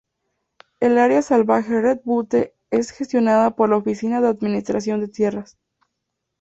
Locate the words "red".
1.79-1.99